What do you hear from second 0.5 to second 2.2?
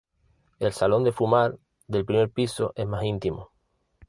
El salón de fumar del